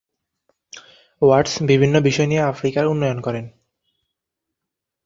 ওয়াটস 1.21 1.53
বিভিন্ন 1.63 1.95
বিষয় 1.99 2.27
নিয়ে 2.27 2.43
আফ্রিকার 2.43 2.83
উন্নয়ন 2.87 3.19
করেন। 3.21 3.45